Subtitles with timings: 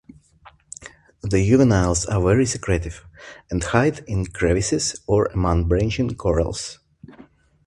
[1.21, 3.05] The juveniles are very secretive
[3.51, 6.79] and hide in crevices or among branching corals.